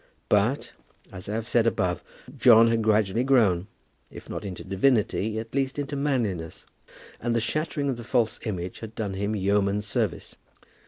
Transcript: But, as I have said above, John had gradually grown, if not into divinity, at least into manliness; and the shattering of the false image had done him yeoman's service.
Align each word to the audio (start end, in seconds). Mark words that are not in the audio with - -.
But, 0.29 0.73
as 1.11 1.29
I 1.29 1.35
have 1.35 1.47
said 1.47 1.67
above, 1.67 2.03
John 2.35 2.69
had 2.69 2.81
gradually 2.81 3.23
grown, 3.23 3.67
if 4.09 4.27
not 4.31 4.43
into 4.43 4.63
divinity, 4.63 5.37
at 5.37 5.53
least 5.53 5.77
into 5.77 5.95
manliness; 5.95 6.65
and 7.19 7.35
the 7.35 7.39
shattering 7.39 7.87
of 7.87 7.97
the 7.97 8.03
false 8.03 8.39
image 8.47 8.79
had 8.79 8.95
done 8.95 9.13
him 9.13 9.35
yeoman's 9.35 9.85
service. 9.85 10.35